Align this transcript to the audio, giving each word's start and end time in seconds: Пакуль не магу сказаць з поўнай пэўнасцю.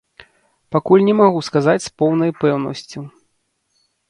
Пакуль 0.75 1.05
не 1.09 1.13
магу 1.19 1.43
сказаць 1.49 1.83
з 1.85 1.89
поўнай 2.03 2.31
пэўнасцю. 2.41 2.99